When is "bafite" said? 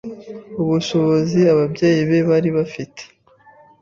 2.57-3.01